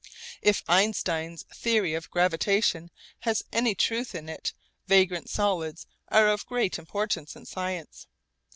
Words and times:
If 0.41 0.63
Einstein's 0.67 1.43
theory 1.53 1.93
of 1.93 2.09
gravitation 2.09 2.89
has 3.19 3.43
any 3.53 3.75
truth 3.75 4.15
in 4.15 4.29
it, 4.29 4.51
vagrant 4.87 5.29
solids 5.29 5.85
are 6.07 6.27
of 6.27 6.47
great 6.47 6.79
importance 6.79 7.35
in 7.35 7.45
science. 7.45 8.07